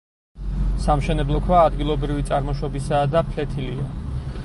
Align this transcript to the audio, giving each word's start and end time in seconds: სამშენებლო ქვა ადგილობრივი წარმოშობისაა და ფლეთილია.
სამშენებლო 0.85 1.43
ქვა 1.49 1.61
ადგილობრივი 1.67 2.27
წარმოშობისაა 2.33 3.15
და 3.15 3.27
ფლეთილია. 3.33 3.91